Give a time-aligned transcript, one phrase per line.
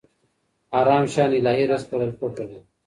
[0.73, 2.59] حرام شيان الهي رزق بلل کفر دی.